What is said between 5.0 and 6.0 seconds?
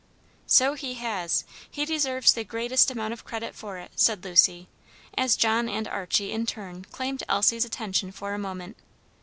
as John and